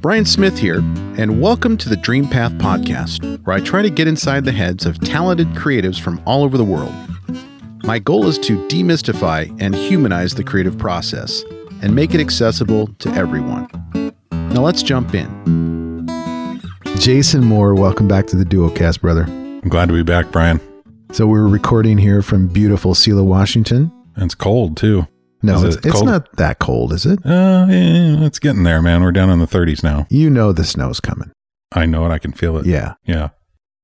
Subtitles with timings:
[0.00, 0.78] Brian Smith here,
[1.18, 4.86] and welcome to the Dream Path Podcast, where I try to get inside the heads
[4.86, 6.94] of talented creatives from all over the world.
[7.82, 11.44] My goal is to demystify and humanize the creative process
[11.82, 13.68] and make it accessible to everyone.
[14.32, 16.08] Now let's jump in.
[16.96, 19.24] Jason Moore, welcome back to the Duocast, brother.
[19.24, 20.62] I'm glad to be back, Brian.
[21.12, 23.92] So we're recording here from beautiful Selah, Washington.
[24.14, 25.06] And it's cold too.
[25.42, 27.18] No, it's, it it's not that cold, is it?
[27.24, 29.02] Uh, yeah, it's getting there, man.
[29.02, 30.06] We're down in the 30s now.
[30.10, 31.32] You know the snow's coming.
[31.72, 32.10] I know it.
[32.10, 32.66] I can feel it.
[32.66, 32.94] Yeah.
[33.04, 33.30] Yeah.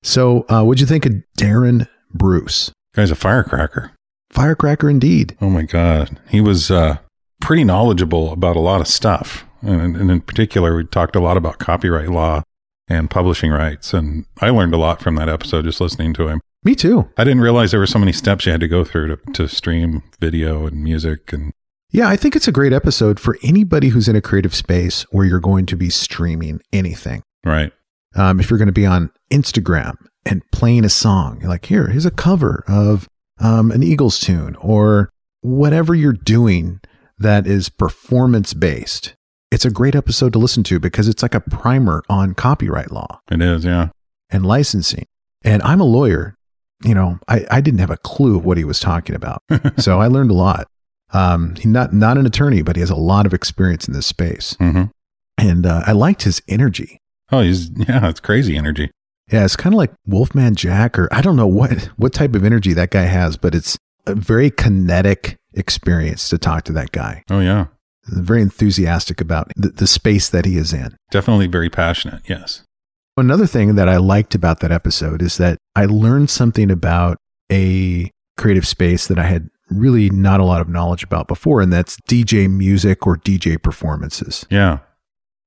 [0.03, 2.73] So, uh, what'd you think of Darren Bruce?
[2.95, 3.93] Guy's a firecracker.
[4.31, 5.37] Firecracker indeed.
[5.41, 6.21] Oh my God.
[6.29, 6.99] He was uh,
[7.41, 9.45] pretty knowledgeable about a lot of stuff.
[9.63, 12.43] And, and in particular, we talked a lot about copyright law
[12.89, 13.95] and publishing rights.
[13.95, 16.41] And I learned a lot from that episode just listening to him.
[16.67, 17.09] Me too.
[17.17, 19.47] I didn't realize there were so many steps you had to go through to, to
[19.47, 21.33] stream video and music.
[21.33, 21.53] And
[21.93, 25.25] Yeah, I think it's a great episode for anybody who's in a creative space where
[25.25, 27.23] you're going to be streaming anything.
[27.45, 27.73] right.
[28.17, 31.87] Um, if you're going to be on Instagram and playing a song, you're like, here,
[31.89, 33.07] here's a cover of
[33.39, 35.11] um, an Eagles tune or
[35.43, 36.81] whatever you're doing
[37.19, 39.15] that is performance based.
[39.53, 43.21] It's a great episode to listen to because it's like a primer on copyright law
[43.31, 43.65] It is.
[43.65, 43.91] Yeah.
[44.31, 45.05] and licensing.
[45.45, 46.36] And I'm a lawyer.
[46.85, 49.43] You know, I, I didn't have a clue of what he was talking about.
[49.79, 50.69] so I learned a lot.
[51.13, 54.07] Um, he's not, not an attorney, but he has a lot of experience in this
[54.07, 54.57] space.
[54.59, 54.85] hmm
[55.39, 56.99] And uh, I liked his energy.
[57.33, 58.91] Oh, he's, yeah, it's crazy energy.
[59.33, 62.45] Yeah, it's kind of like Wolfman Jack, or I don't know what what type of
[62.45, 67.25] energy that guy has, but it's a very kinetic experience to talk to that guy.
[67.29, 67.67] Oh, yeah.
[68.05, 70.97] Very enthusiastic about the, the space that he is in.
[71.11, 72.23] Definitely very passionate.
[72.29, 72.63] Yes.
[73.17, 77.19] Another thing that I liked about that episode is that I learned something about
[77.51, 81.73] a creative space that I had really not a lot of knowledge about before, and
[81.73, 84.47] that's DJ music or DJ performances.
[84.51, 84.81] Yeah.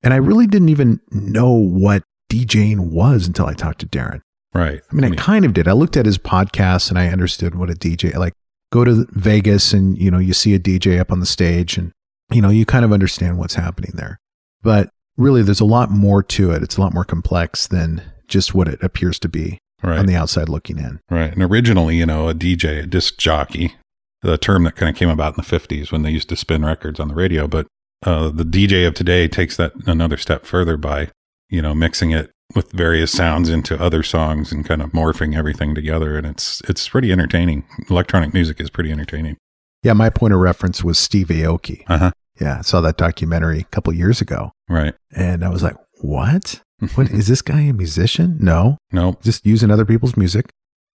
[0.01, 4.21] And I really didn't even know what DJing was until I talked to Darren.
[4.53, 4.81] Right.
[4.91, 5.67] I mean, I kind of did.
[5.67, 8.33] I looked at his podcast and I understood what a DJ like.
[8.71, 11.91] Go to Vegas and you know you see a DJ up on the stage and
[12.31, 14.19] you know you kind of understand what's happening there.
[14.61, 16.63] But really, there's a lot more to it.
[16.63, 19.99] It's a lot more complex than just what it appears to be right.
[19.99, 20.99] on the outside looking in.
[21.09, 21.33] right.
[21.33, 23.75] And originally, you know, a DJ, a disc jockey,
[24.21, 26.65] the term that kind of came about in the 50s when they used to spin
[26.65, 27.47] records on the radio.
[27.47, 27.67] But
[28.05, 31.09] uh, the DJ of today takes that another step further by,
[31.49, 35.75] you know, mixing it with various sounds into other songs and kind of morphing everything
[35.75, 36.17] together.
[36.17, 37.65] And it's it's pretty entertaining.
[37.89, 39.37] Electronic music is pretty entertaining.
[39.83, 41.83] Yeah, my point of reference was Steve Aoki.
[41.87, 42.11] Uh huh.
[42.39, 44.93] Yeah, I saw that documentary a couple years ago, Right.
[45.15, 46.61] and I was like, "What?
[46.95, 48.37] What is this guy a musician?
[48.39, 49.21] No, Nope.
[49.23, 50.49] just using other people's music.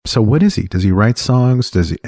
[0.07, 0.63] So what is he?
[0.65, 1.71] Does he write songs?
[1.71, 1.99] Does he?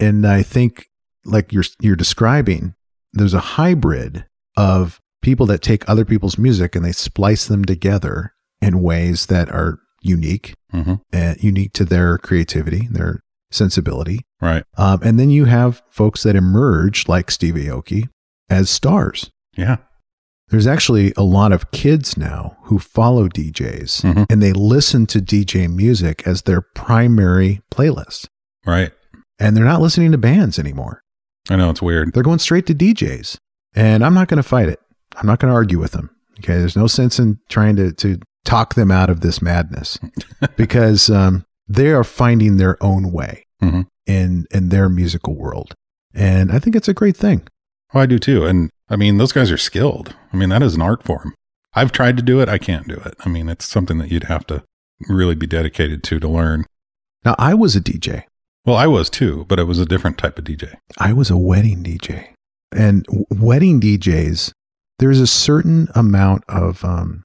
[0.00, 0.86] And I think,
[1.24, 2.74] like you're you're describing,
[3.12, 4.26] there's a hybrid
[4.56, 9.48] of people that take other people's music and they splice them together in ways that
[9.50, 13.20] are unique, hmm uh, unique to their creativity, their
[13.50, 14.20] sensibility.
[14.40, 14.64] Right.
[14.76, 18.08] Um, and then you have folks that emerge, like Steve Aoki,
[18.50, 19.30] as stars.
[19.56, 19.76] Yeah.
[20.48, 24.26] There's actually a lot of kids now who follow DJs Mhm.
[24.30, 28.26] and they listen to DJ music as their primary playlist.
[28.66, 28.92] Right.
[29.38, 31.00] And they're not listening to bands anymore.
[31.50, 32.12] I know it's weird.
[32.12, 33.36] They're going straight to DJs.
[33.74, 34.80] And I'm not going to fight it.
[35.16, 36.10] I'm not going to argue with them.
[36.38, 36.58] Okay.
[36.58, 39.98] There's no sense in trying to, to talk them out of this madness
[40.56, 43.86] because um, they are finding their own way Mhm.
[44.06, 45.74] in, in their musical world.
[46.14, 47.42] And I think it's a great thing.
[47.94, 48.44] Oh, I do too.
[48.44, 50.14] And I mean, those guys are skilled.
[50.32, 51.34] I mean, that is an art form.
[51.74, 52.48] I've tried to do it.
[52.48, 53.14] I can't do it.
[53.24, 54.62] I mean, it's something that you'd have to
[55.08, 56.64] really be dedicated to to learn.
[57.24, 58.24] Now, I was a DJ.
[58.64, 60.74] Well, I was too, but it was a different type of DJ.
[60.98, 62.28] I was a wedding DJ.
[62.72, 64.52] And w- wedding DJs,
[64.98, 67.22] there's a certain amount of, um,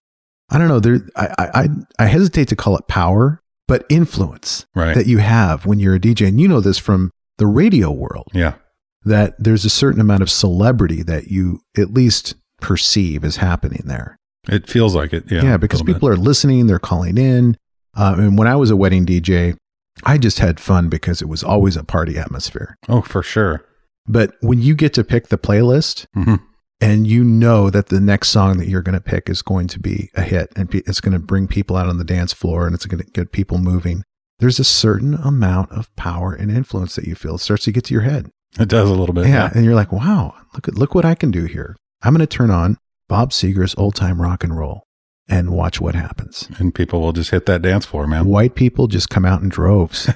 [0.49, 1.69] I don't know, there, I, I, I-
[1.99, 4.95] I hesitate to call it power, but influence Right.
[4.95, 6.27] that you have when you're a DJ.
[6.27, 8.55] And you know this from the radio world, yeah.
[9.03, 14.17] That there's a certain amount of celebrity that you at least perceive is happening there.
[14.47, 15.31] It feels like it.
[15.31, 15.43] Yeah.
[15.43, 17.57] Yeah, because people are listening, they're calling in.
[17.95, 19.57] Uh, and when I was a wedding DJ,
[20.03, 22.75] I just had fun because it was always a party atmosphere.
[22.87, 23.65] Oh, for sure.
[24.07, 26.35] But when you get to pick the playlist hmm
[26.81, 29.79] and you know that the next song that you're going to pick is going to
[29.81, 32.65] be a hit and pe- it's going to bring people out on the dance floor
[32.65, 34.01] and it's going to get people moving,
[34.39, 37.35] there's a certain amount of power and influence that you feel.
[37.35, 38.31] It starts to get to your head.
[38.59, 39.27] It does a little bit.
[39.27, 39.49] yeah.
[39.53, 41.75] And you're like, wow, look at, look what I can do here.
[42.01, 44.83] I'm going to turn on Bob Seger's old time rock and roll
[45.27, 46.49] and watch what happens.
[46.57, 48.25] And people will just hit that dance floor, man.
[48.25, 50.09] White people just come out in droves.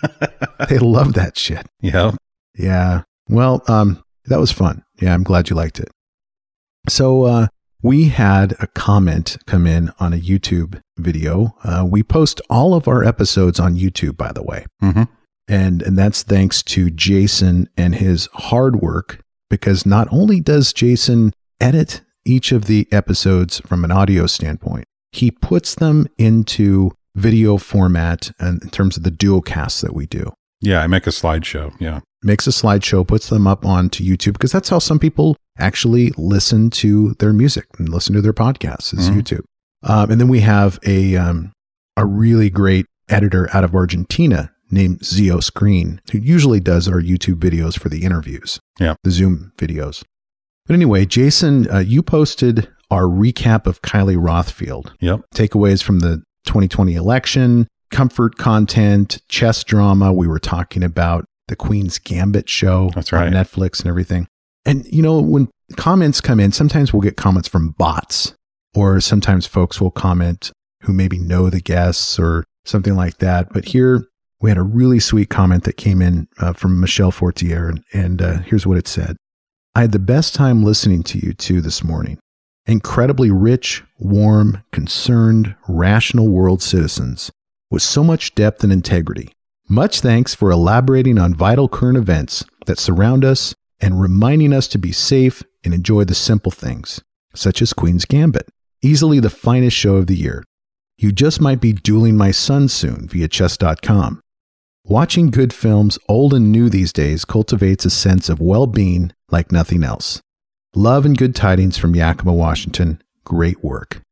[0.68, 1.66] they love that shit.
[1.80, 2.12] yeah.
[2.56, 3.02] Yeah.
[3.28, 4.84] Well, um, that was fun.
[5.00, 5.88] Yeah, I'm glad you liked it.
[6.88, 7.46] So, uh,
[7.82, 11.54] we had a comment come in on a YouTube video.
[11.64, 14.64] Uh, we post all of our episodes on YouTube, by the way.
[14.82, 15.08] Mhm.
[15.48, 19.20] And, and that's thanks to Jason and his hard work,
[19.50, 25.30] because not only does Jason edit each of the episodes from an audio standpoint, he
[25.30, 30.80] puts them into video format and in terms of the duocasts that we do Yeah,
[30.82, 31.72] I make a slideshow.
[31.78, 32.00] Yeah.
[32.24, 36.70] makes a slideshow, puts them up onto YouTube because that's how some people actually listen
[36.70, 39.20] to their music and listen to their podcasts is Mhm.
[39.20, 39.44] YouTube.
[39.82, 41.52] Um, and then we have a um,
[41.98, 47.36] a really great editor out of Argentina named Zio Screen who usually does our YouTube
[47.36, 48.94] videos for the interviews, Yeah.
[49.04, 50.02] the Zoom videos.
[50.66, 55.20] But anyway, Jason, uh, you posted our recap of Kylie Rothfield Yep.
[55.34, 60.12] takeaways from the 2020 election, comfort content, chess drama.
[60.12, 63.32] We were talking about the Queen's Gambit show That's on right.
[63.32, 64.26] Netflix and everything.
[64.64, 68.34] And, you know, when comments come in, sometimes we'll get comments from bots,
[68.74, 70.50] or sometimes folks will comment
[70.82, 73.52] who maybe know the guests or something like that.
[73.52, 74.06] But here
[74.44, 77.66] we had a really sweet comment that came in uh, from Michelle Fortier.
[77.66, 79.16] And, and uh, here's what it said
[79.74, 82.18] I had the best time listening to you two this morning
[82.66, 87.32] incredibly rich, warm, concerned, rational world citizens
[87.70, 89.32] with so much depth and integrity.
[89.66, 94.76] Much thanks for elaborating on vital current events that surround us and reminding us to
[94.76, 97.00] be safe and enjoy the simple things,
[97.34, 98.50] such as Queen's Gambit,
[98.82, 100.44] easily the finest show of the year.
[100.98, 104.20] You just might be dueling my son soon via chess.com.
[104.86, 109.50] Watching good films, old and new these days, cultivates a sense of well being like
[109.50, 110.20] nothing else.
[110.74, 113.00] Love and good tidings from Yakima, Washington.
[113.24, 114.02] Great work.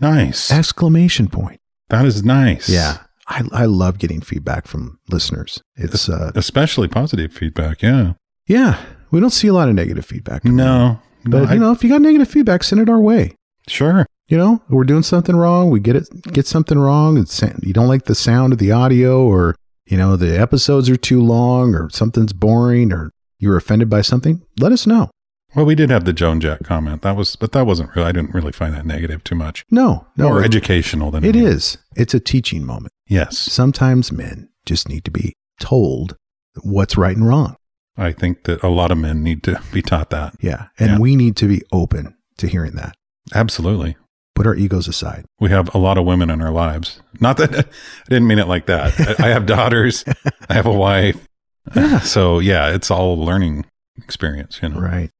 [0.00, 0.50] Nice.
[0.50, 1.60] Exclamation point.
[1.90, 2.68] That is nice.
[2.68, 2.98] Yeah.
[3.28, 5.62] I, I love getting feedback from listeners.
[5.76, 7.80] It's, uh, Especially positive feedback.
[7.82, 8.14] Yeah.
[8.48, 8.80] yeah,
[9.12, 10.44] we don't see a lot of negative feedback.
[10.44, 10.54] No.
[10.54, 13.36] no, But, you know, if you got negative feedback, send it our way.
[13.68, 14.06] sure.
[14.28, 15.70] You know, we're doing something wrong.
[15.70, 17.16] We get it, get something wrong.
[17.16, 19.54] It's, you don't like the sound of the audio or,
[19.86, 24.42] you know, the episodes are too long or something's boring or you're offended by something.
[24.58, 25.10] Let us know.
[25.54, 27.02] Well, we did have the Joan Jack comment.
[27.02, 29.64] That was, but that wasn't really, I didn't really find that negative too much.
[29.70, 31.46] No, no, More it- educational than it anything.
[31.52, 31.78] is.
[31.94, 32.92] It's a teaching moment.
[33.08, 33.38] Yes.
[33.38, 36.16] Sometimes men just need to be told
[36.62, 37.56] what's right and wrong.
[37.96, 40.34] I think that a lot of men need to be taught that.
[40.40, 40.66] Yeah.
[40.78, 40.98] And Yeah.
[40.98, 42.94] we need to be open to hearing that.
[43.34, 43.96] Absolutely.
[44.36, 45.24] Put our egos aside.
[45.40, 47.00] We have a lot of women in our lives.
[47.20, 47.64] Not that I
[48.08, 49.18] didn't mean it like that.
[49.20, 50.04] I have daughters.
[50.48, 51.26] I have a wife.
[51.74, 51.98] Yeah.
[51.98, 53.66] So yeah, it's all learning
[53.98, 54.78] experience, you know.
[54.78, 55.10] Right.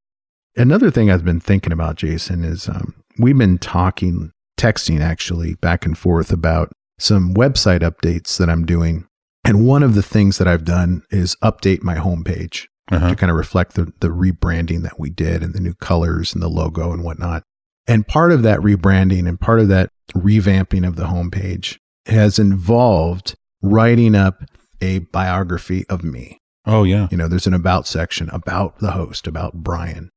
[0.56, 5.84] Another thing I've been thinking about, Jason, is um, we've been talking, texting actually back
[5.84, 6.70] and forth about
[7.00, 9.08] some website updates that I'm doing.
[9.44, 13.08] And one of the things that I've done is update my homepage Uh-huh.
[13.08, 16.40] to kind of reflect the, the rebranding that we did and the new colors and
[16.40, 17.42] the logo and whatnot.
[17.88, 23.36] And part of that rebranding and part of that revamping of the homepage has involved
[23.62, 24.44] writing up
[24.80, 26.38] a biography of me.
[26.64, 27.08] Oh yeah.
[27.10, 30.10] You know, there's an about section about the host, about Brian.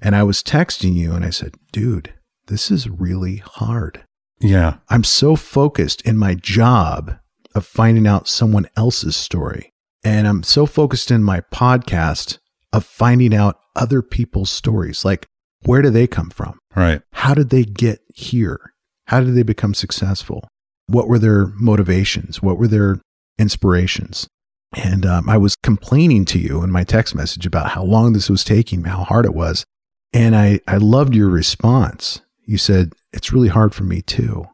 [0.00, 2.14] And I was texting you and I said, dude,
[2.46, 4.04] this is really hard.
[4.40, 4.76] Yeah.
[4.88, 7.18] I'm so focused in my job
[7.54, 9.72] of finding out someone else's story.
[10.04, 12.38] And I'm so focused in my podcast
[12.72, 15.04] of finding out other people's stories.
[15.04, 15.26] Like,
[15.66, 16.58] where do they come from?
[16.74, 17.02] Right.
[17.12, 18.72] How did they get here?
[19.08, 20.48] How did they become successful?
[20.86, 22.40] What were their motivations?
[22.40, 23.00] What were their
[23.38, 24.28] inspirations?
[24.74, 28.28] And um, I was complaining to you in my text message about how long this
[28.28, 29.64] was taking, how hard it was.
[30.12, 32.20] And I, I loved your response.
[32.44, 34.46] You said, It's really hard for me too.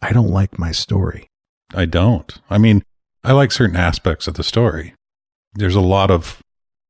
[0.00, 1.28] I don't like my story.
[1.74, 2.34] I don't.
[2.50, 2.82] I mean,
[3.22, 4.94] I like certain aspects of the story.
[5.54, 6.40] There's a lot of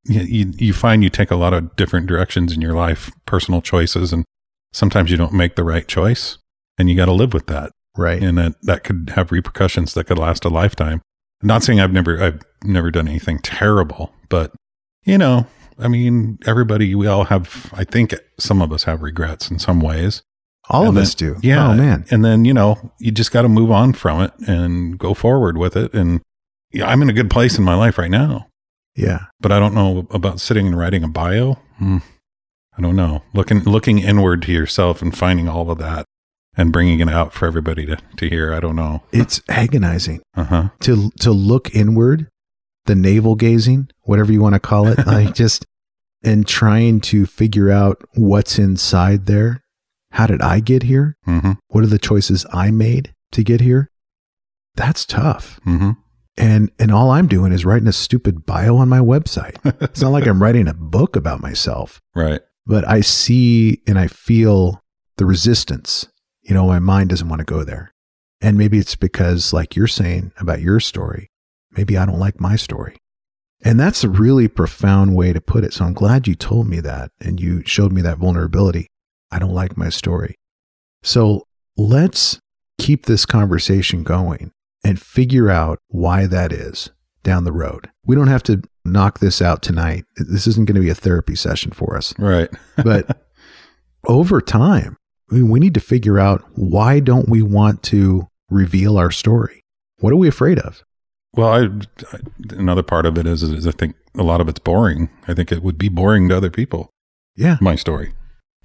[0.06, 3.61] you, you you find you take a lot of different directions in your life, personal
[3.62, 4.25] choices, and
[4.73, 6.38] sometimes you don't make the right choice,
[6.78, 7.70] and you got to live with that.
[7.96, 8.20] Right.
[8.25, 11.00] and that that could have repercussions that could last a lifetime.
[11.42, 14.50] I'm not saying I've never I've never done anything terrible, but
[15.04, 15.46] you know,
[15.78, 17.70] I mean, everybody we all have.
[17.73, 20.23] I think some of us have regrets in some ways.
[20.70, 21.37] All And of then- us do.
[21.42, 22.04] Yeah, Oh, man.
[22.11, 25.56] And then you know, you just got to move on from it and go forward
[25.56, 25.94] with it.
[25.94, 26.20] And
[26.73, 28.49] yeah, I'm in a good place in my life right now,
[28.97, 29.27] Yeah.
[29.41, 31.55] but I don't know about sitting and writing a bio.
[31.79, 31.99] Hmm.
[32.79, 33.23] I don't know.
[33.33, 36.05] Looking looking inward to yourself and finding all of that
[36.57, 38.53] and bringing it out for everybody to to hear.
[38.53, 39.03] I don't know.
[39.13, 40.69] It's agonizing Uh huh.
[40.81, 42.29] to to look inward,
[42.87, 45.65] the navel gazing, whatever you want to call it, like just
[46.23, 49.63] and trying to figure out what's inside there.
[50.13, 51.17] How did I get here?
[51.27, 51.53] Mm-hmm.
[51.69, 53.91] What are the choices I made to get here?
[54.77, 55.61] That's tough.
[55.67, 55.91] Mm-hmm.
[56.37, 59.57] And and all I'm doing is writing a stupid bio on my website.
[59.83, 62.41] It's not like I'm writing a book about myself, Right.
[62.67, 64.83] but I see and I feel
[65.17, 66.09] the resistance.
[66.43, 67.93] You know, my mind doesn't want to go there.
[68.41, 71.31] And maybe it's because, like you're saying about your story,
[71.76, 72.97] maybe I don't like my story.
[73.64, 75.73] And that's a really profound way to put it.
[75.73, 78.88] So I'm glad you told me that and you showed me that vulnerability.
[79.31, 80.35] I don't like my story.
[81.03, 82.38] So let's
[82.79, 84.50] keep this conversation going
[84.85, 86.91] and figure out why that is
[87.23, 87.91] down the road.
[88.05, 90.05] We don't have to knock this out tonight.
[90.17, 92.14] This isn't going to be a therapy session for us.
[92.19, 92.50] Right.
[92.85, 93.26] but
[94.07, 94.97] over time,
[95.31, 99.64] we need to figure out why don't we want to reveal our story?
[99.99, 100.85] What are we afraid of?
[101.35, 101.61] Well, I,
[102.12, 102.19] I,
[102.50, 105.09] another part of it is, is I think a lot of it's boring.
[105.26, 106.91] I think it would be boring to other people.
[107.35, 107.57] Yeah.
[107.61, 108.12] My story.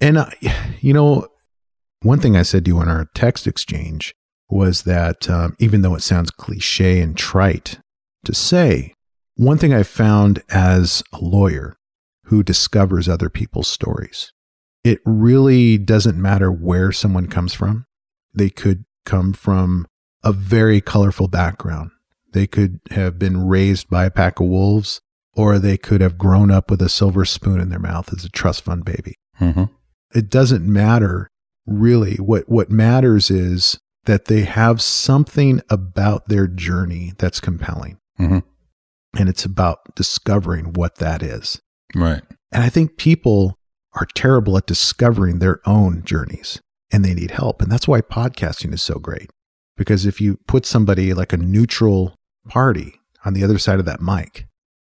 [0.00, 0.30] And, uh,
[0.80, 1.26] you know,
[2.02, 4.14] one thing I said to you in our text exchange
[4.50, 7.78] was that um, even though it sounds cliche and trite
[8.24, 8.94] to say,
[9.36, 11.76] one thing I found as a lawyer
[12.24, 14.32] who discovers other people's stories,
[14.84, 17.86] it really doesn't matter where someone comes from.
[18.34, 19.86] They could come from
[20.22, 21.90] a very colorful background
[22.32, 25.00] they could have been raised by a pack of wolves,
[25.34, 28.30] or they could have grown up with a silver spoon in their mouth as a
[28.30, 29.14] trust fund baby.
[29.40, 29.64] Mm-hmm.
[30.14, 31.30] It doesn't matter
[31.66, 32.16] really.
[32.16, 37.98] What, what matters is that they have something about their journey that's compelling.
[38.18, 38.38] Mm-hmm.
[39.18, 41.60] And it's about discovering what that is.
[41.94, 42.22] Right.
[42.52, 43.58] And I think people
[43.94, 46.60] are terrible at discovering their own journeys
[46.92, 47.60] and they need help.
[47.60, 49.30] And that's why podcasting is so great.
[49.76, 52.14] Because if you put somebody like a neutral
[52.48, 54.46] party on the other side of that mic,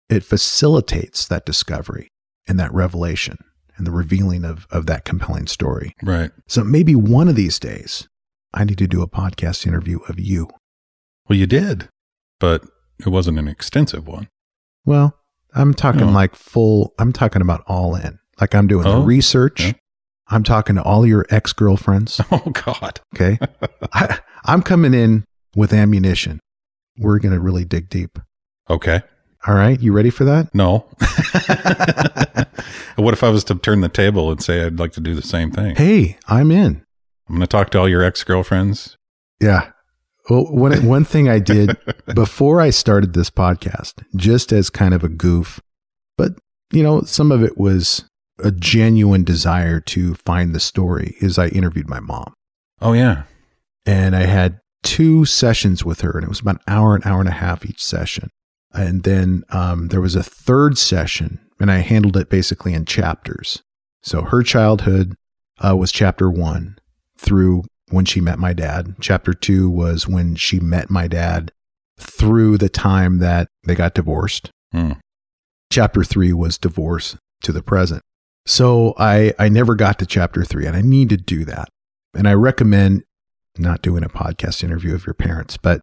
[0.10, 2.10] it facilitates that discovery
[2.48, 3.38] and that revelation
[3.77, 5.96] and the revealing of, of that compelling story.
[6.03, 6.32] Right.
[6.48, 8.08] So maybe one of these days,
[8.53, 10.50] I need to do a podcast interview of you.
[11.27, 11.89] Well, you did,
[12.39, 12.63] but
[13.00, 14.27] it wasn't an extensive one.
[14.86, 15.17] Well,
[15.55, 16.12] I'm talking Oh.
[16.12, 18.19] like full, I'm talking about all in.
[18.41, 19.62] Like I'm doing the Oh, research.
[19.67, 19.74] yeah.
[20.27, 22.19] I'm talking to all your ex girlfriends.
[22.31, 23.00] Oh, God.
[23.15, 23.38] Okay.
[23.93, 26.39] I, I'm coming in with ammunition.
[26.98, 28.17] We're going to really dig deep.
[28.69, 29.01] Okay.
[29.45, 29.79] All right.
[29.79, 30.53] You ready for that?
[30.55, 30.86] No.
[32.95, 35.22] what if I was to turn the table and say I'd like to do the
[35.22, 35.75] same thing?
[35.75, 36.83] Hey, I'm in.
[37.27, 38.98] I'm going to talk to all your ex girlfriends.
[39.39, 39.72] Yeah.
[40.30, 41.77] Well, one, one thing I did
[42.13, 45.60] before I started this podcast, just as kind of a goof,
[46.18, 46.34] but
[46.72, 48.06] you know, some of it was
[48.39, 52.34] a genuine desire to find the story, is I interviewed my mom.
[52.82, 53.24] Oh, yeah.
[53.86, 57.20] and I had two sessions with her, and it was about an hour, an hour
[57.20, 58.30] and a half each session.
[58.74, 63.62] And then um, there was a third session, and I handled it basically in chapters.
[64.01, 65.15] So her childhood
[65.63, 66.77] uh, was chapter one
[67.24, 68.96] through when she met my dad.
[69.00, 71.51] Chapter two was when she met my dad
[72.00, 74.51] through the time that they got divorced.
[74.72, 74.94] Hmm.
[75.72, 78.01] Chapter three was divorce to the present.
[78.46, 81.70] So I, I never got to chapter three, and I need to do that.
[82.13, 83.03] And I recommend
[83.58, 85.82] not doing a podcast interview of your parents, but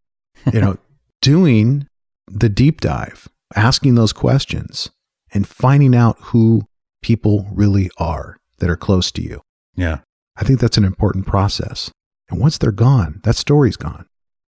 [0.53, 0.77] you know,
[1.23, 1.87] doing
[2.27, 4.91] the deep dive, asking those questions
[5.33, 6.67] and finding out who
[7.03, 9.41] people really are that are close to you.
[9.75, 9.99] Yeah.
[10.41, 11.91] I think that's an important process.
[12.31, 14.07] And once they're gone, that story's gone.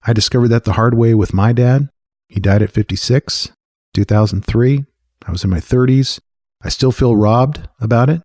[0.06, 1.88] I discovered that the hard way with my dad.
[2.28, 3.50] He died at 56,
[3.94, 4.84] 2003.
[5.26, 6.20] I was in my 30s.
[6.62, 8.22] I still feel robbed about it.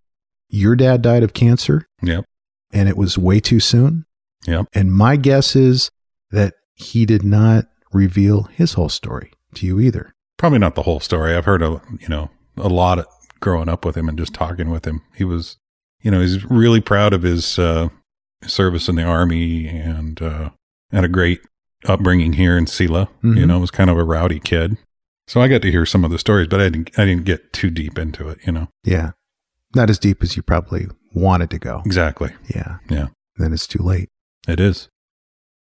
[0.50, 2.25] Your dad died of cancer Yep.
[2.72, 4.05] and it was way too soon.
[4.45, 4.67] Yep.
[4.74, 5.89] And my guess is
[6.31, 10.13] that he did not reveal his whole story to you either.
[10.38, 11.34] Probably not the whole story.
[11.36, 13.07] I've heard a you know a lot of,
[13.39, 15.01] growing up with him and just talking with him.
[15.15, 15.57] He was,
[16.05, 17.89] you know, he's really proud of his uh,
[18.45, 20.51] service in the army and uh,
[20.91, 21.41] had a great
[21.85, 23.09] upbringing here in Selah.
[23.24, 23.47] You Mhm.
[23.47, 24.77] know, was kind of a rowdy kid.
[25.27, 26.91] So I got to hear some of the stories, but I didn't.
[27.00, 28.38] I didn't get too deep into it.
[28.45, 29.12] You know, Yeah.
[29.74, 31.81] Not as deep as you probably wanted to go.
[31.85, 32.31] exactly.
[32.53, 32.77] Yeah.
[32.89, 33.07] Yeah.
[33.38, 34.09] Then it's too late.
[34.47, 34.88] It is.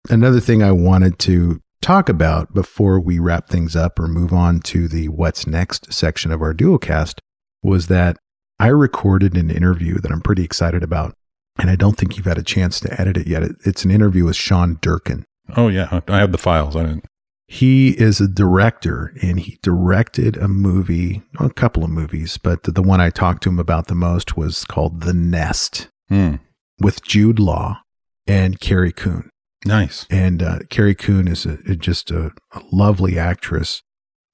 [0.10, 4.60] Another thing I wanted to talk about before we wrap things up or move on
[4.62, 7.19] to the what's next section of our duocast
[7.63, 8.17] was that
[8.62, 11.13] I recorded an interview that I'm pretty excited about.
[11.60, 13.44] And I don't think you've had a chance to edit it yet.
[13.65, 15.25] It's an interview with Sean Durkin.
[15.58, 16.75] Oh yeah, I have the files.
[16.75, 17.06] I didn't.
[17.48, 22.72] He is a director and he directed a movie, a couple of movies, but the,
[22.72, 26.36] the one I talked to him about the most was called The Nest Hmm.
[26.80, 27.82] with Jude Law
[28.25, 29.30] and Carrie Coon.
[29.65, 30.06] Nice.
[30.10, 33.82] And uh, Carrie Coon is a, just a, a lovely actress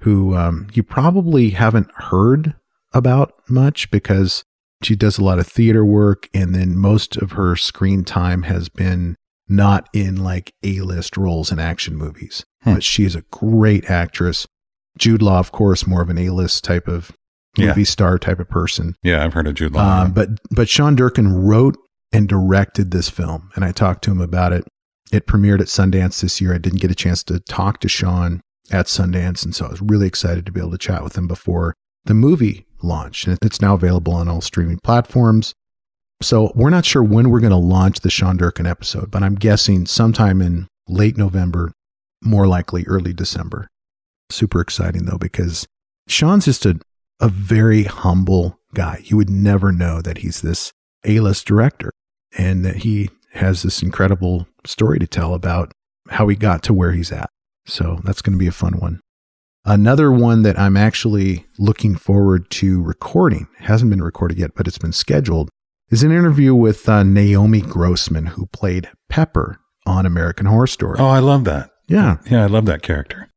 [0.01, 2.53] who um, you probably haven't heard
[2.93, 4.43] about much because
[4.83, 6.27] she does a lot of theater work.
[6.33, 9.15] And then most of her screen time has been
[9.47, 12.45] not in like A list roles in action movies.
[12.63, 12.75] Hmm.
[12.75, 14.45] But she is a great actress.
[14.97, 17.11] Jude Law, of course, more of an A list type of
[17.55, 17.67] Yeah.
[17.69, 18.95] movie star type of person.
[19.03, 20.01] Yeah, I've heard of Jude Law.
[20.03, 21.75] Um, but but Sean Durkin wrote
[22.11, 23.49] and directed this film.
[23.55, 24.63] And I talked to him about it.
[25.11, 26.53] It premiered at Sundance this year.
[26.53, 28.41] I didn't get a chance to talk to Sean
[28.71, 29.43] at Sundance.
[29.43, 31.73] And so I was really excited to be able to chat with him before
[32.05, 33.27] the movie launched.
[33.27, 35.53] And it's now available on all streaming platforms.
[36.21, 39.35] So we're not sure when we're going to launch the Sean Durkin episode, but I'm
[39.35, 41.71] guessing sometime in late November,
[42.23, 43.67] more likely early December.
[44.29, 45.67] Super exciting though, because
[46.07, 46.79] Sean's just a,
[47.19, 49.01] a very humble guy.
[49.03, 50.71] You would never know that he's this
[51.05, 51.91] A list director
[52.37, 55.71] and that he has this incredible story to tell about
[56.09, 57.29] how he got to where he's at.
[57.65, 59.01] So that's going to be a fun one.
[59.69, 64.77] Another one that I'm actually looking forward to recording, hasn't been recorded yet, but it's
[64.77, 65.49] been scheduled,
[65.89, 70.95] is an interview with uh, Naomi Grossman, who played Pepper on American Horror Story.
[70.97, 71.69] Oh, I love that.
[71.89, 72.17] Yeah.
[72.31, 73.29] Yeah, I love that character.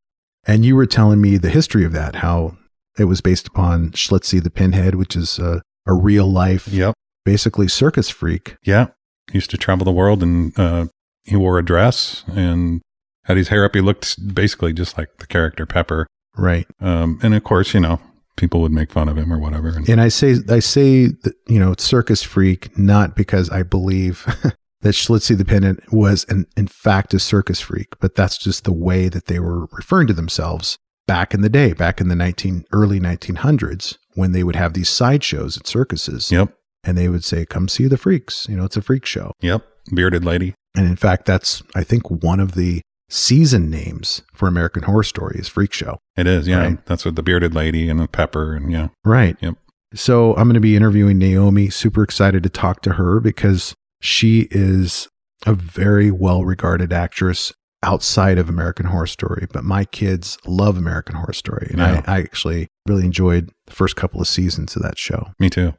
[0.46, 2.56] And you were telling me the history of that, how
[2.96, 6.94] it was based upon Schlitzie the Pinhead, which is a, a real life, Yep.
[7.24, 8.56] basically circus freak.
[8.62, 8.86] Yeah.
[9.32, 10.86] He used to travel the world and uh,
[11.24, 12.82] he wore a dress and
[13.24, 13.74] had his hair up.
[13.74, 16.06] He looked basically just like the character Pepper.
[16.40, 16.66] Right.
[16.80, 18.00] Um, and of course, you know,
[18.36, 19.68] people would make fun of him or whatever.
[19.68, 24.24] And And I say I say that you know circus freak not because I believe
[24.80, 28.72] that Schlitzie the Pinhead was an, in fact a circus freak, but that's just the
[28.72, 32.64] way that they were referring to themselves back in the day, back in the 19
[32.72, 36.54] early 1900s when they would have these sideshows at circuses yep.
[36.84, 39.32] and they would say come see the freaks, you know, it's a freak show.
[39.40, 39.66] Yep.
[39.94, 40.54] Bearded lady.
[40.76, 45.36] And in fact, that's I think one of the season names for American Horror Story
[45.38, 45.98] is Freak Show.
[46.16, 46.48] It is.
[46.48, 46.60] Yeah.
[46.62, 46.86] Right.
[46.86, 48.54] That's what the bearded lady and the pepper.
[48.54, 48.88] And yeah.
[49.04, 49.36] Right.
[49.40, 49.56] Yep.
[49.94, 51.68] So I'm going to be interviewing Naomi.
[51.68, 55.08] Super excited to talk to her because she is
[55.46, 57.52] a very well regarded actress
[57.82, 59.46] outside of American Horror Story.
[59.52, 61.68] But my kids love American Horror Story.
[61.70, 62.02] And Yeah.
[62.06, 65.32] I, I actually really enjoyed the first couple of seasons of that show.
[65.38, 65.74] Me too.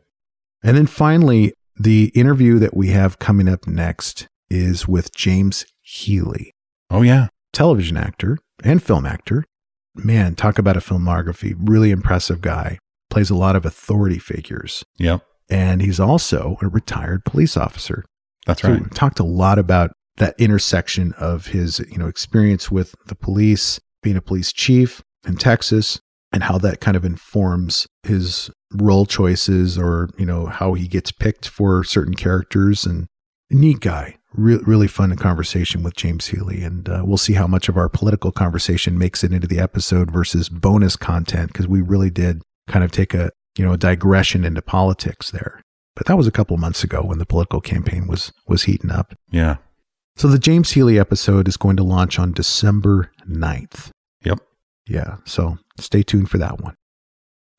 [0.63, 6.51] And then finally, the interview that we have coming up next is with James Healy,
[6.91, 7.27] Oh, yeah.
[7.53, 9.43] television actor and film actor.
[9.95, 11.53] Man, talk about a filmography.
[11.57, 12.77] Really impressive guy.
[13.09, 15.21] Plays a lot of authority figures Yep.
[15.49, 18.05] and he's also a retired police officer.
[18.45, 18.81] That's So right.
[18.83, 23.79] we talked a lot about that intersection of his, you know, experience with the police,
[24.03, 25.99] being a police chief in Texas,
[26.31, 31.11] and how that kind of informs his role choices or, you know, how he gets
[31.11, 33.07] picked for certain characters and
[33.49, 34.17] neat guy.
[34.33, 36.63] Re- really fun conversation with James Healy.
[36.63, 40.11] And uh, we'll see how much of our political conversation makes it into the episode
[40.11, 44.45] versus bonus content because we really did kind of take a, you know, a digression
[44.45, 45.61] into politics there.
[45.95, 49.13] But that was a couple months ago when the political campaign was was heating up.
[49.29, 49.57] Yeah.
[50.15, 53.89] So the James Healy episode is going to launch on December 9th.
[54.23, 54.39] Yep.
[54.87, 56.75] Yeah, so stay tuned for that one.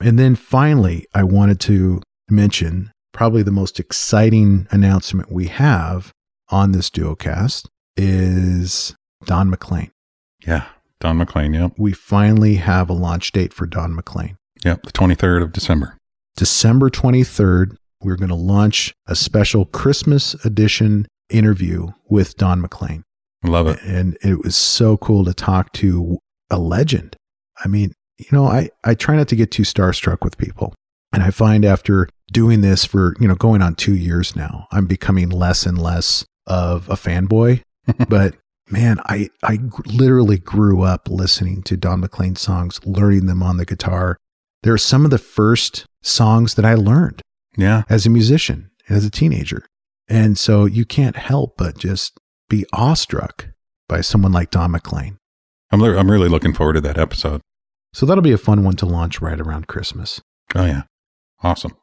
[0.00, 6.12] And then finally, I wanted to mention probably the most exciting announcement we have
[6.52, 9.90] on this duocast is Don McLean.
[10.46, 10.66] Yeah.
[11.00, 11.54] Don McLean.
[11.54, 11.72] Yep.
[11.78, 14.36] We finally have a launch date for Don McLean.
[14.64, 14.84] Yep.
[14.84, 15.96] The 23rd of December.
[16.36, 23.02] December 23rd, we're going to launch a special Christmas edition interview with Don McLean.
[23.42, 23.82] Love it.
[23.82, 26.18] And it was so cool to talk to
[26.50, 27.16] a legend.
[27.64, 30.74] I mean, you know, I, I try not to get too starstruck with people.
[31.12, 34.86] And I find after doing this for, you know, going on two years now, I'm
[34.86, 37.62] becoming less and less of a fanboy.
[38.08, 38.36] but
[38.70, 43.64] man, I I literally grew up listening to Don McLean songs, learning them on the
[43.64, 44.16] guitar.
[44.62, 47.20] They're some of the first songs that I learned
[47.56, 47.82] Yeah.
[47.88, 49.66] as a musician, as a teenager.
[50.08, 52.16] And so you can't help but just
[52.48, 53.48] be awestruck
[53.88, 55.18] by someone like Don McLean.
[55.70, 57.40] I'm, li- I'm really looking forward to that episode.
[57.94, 60.20] So that'll be a fun one to launch right around Christmas.
[60.54, 60.82] Oh, yeah.
[61.42, 61.76] Awesome.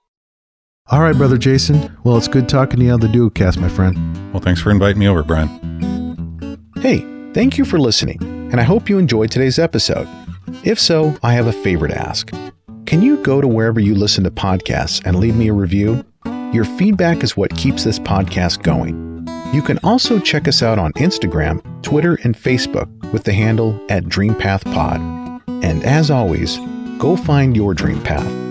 [0.88, 1.98] All right, brother Jason.
[2.04, 4.09] Well, it's good talking to you on the Duocast, my friend.
[4.32, 5.50] Well, thanks for inviting me over, Brian.
[6.82, 7.00] Hey,
[7.34, 10.08] thank you for listening, and I hope you enjoyed today's episode.
[10.64, 12.32] If so, I have a favor to ask.
[12.86, 16.06] Can you go to wherever you listen to podcasts and leave me a review?
[16.54, 19.28] Your feedback is what keeps this podcast going.
[19.54, 24.06] You can also check us out on Instagram, Twitter, and Facebook with the handle at
[24.06, 25.64] DreamPathPod.
[25.64, 26.58] And as always,
[27.00, 28.49] go find your dream path